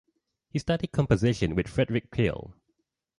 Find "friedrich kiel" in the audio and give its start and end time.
1.67-2.55